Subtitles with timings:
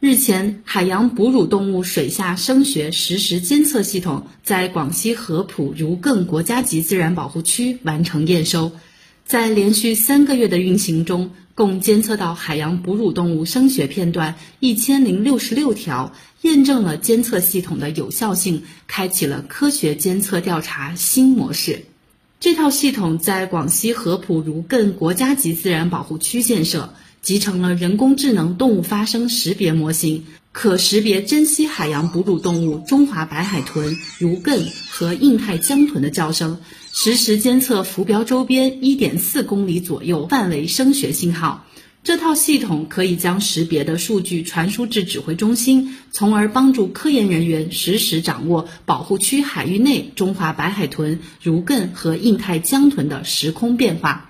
[0.00, 8.72] 日前，海洋哺乳动物水下声学实时监测系统在广西合浦儒艮国家级自然保护区完成验收，
[9.26, 21.84] 在连续三个月的运行中，共监测到海洋哺乳动物声学片段一千零六十六条，验证了监测系统的有效性，开启了科学监测调查新模式。
[22.40, 26.94] 这套系统在广西合浦儒艮国家级自然保护区建设。
[27.22, 36.60] 集成了人工智能动物发声识别模型，可识别珍稀海洋哺乳动物中华白海豚、儒艮和印太江豚的叫声，
[36.92, 41.66] 实时监测浮标周边一点四公里左右范围声学信号。
[42.02, 54.29] 这套系统可以将识别的数据传输至指挥中心，从而帮助科研人员实时掌握保护区海域内中华白海豚、儒艮和印太江豚的时空变化。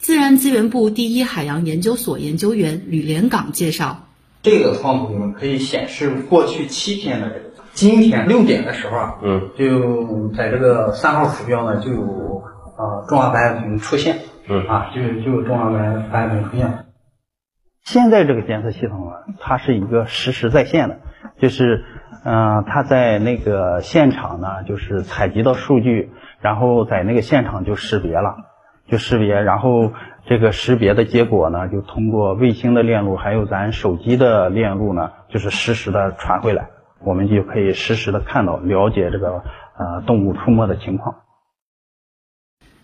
[0.00, 4.06] 自然资源部第一海洋研究所研究员吕连岗介绍
[4.40, 12.00] ：“这个窗口呢，可以显示过去七天的这个，今天六点的时候啊，嗯，就在这个三号浮标呢，就有
[12.78, 16.86] 啊中华白海豚出现，嗯啊，就就有中华白白海豚出现。
[17.84, 21.00] 现在这个监测系统啊，它是一个实时在线的，
[21.38, 21.84] 就是
[22.24, 28.36] 嗯，它在那个现场呢，就是采集到数据，然后在那个现场就识别了。”
[28.90, 29.92] 就识别，然后
[30.26, 36.70] 这个识别的结果呢，就通过卫星的链路，还有咱手机的链路呢，就是实时的传回来，
[37.04, 39.44] 我们就可以实时的看到、了解这个
[39.78, 41.14] 呃动物出没的情况。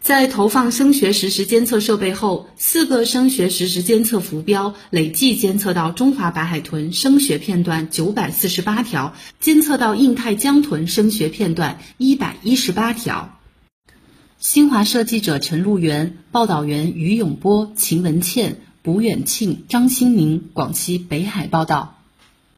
[0.00, 13.28] 在投放声学实时监测设备后，四个声学实时监测浮标累计监测到中华白海豚声学片段九百四十八条，监测到印太江豚声学片段一百一十八条。
[14.40, 21.99] 新华社记者陈路源、报道员于永波、秦文倩、卜远庆、张新宁，广西北海报道。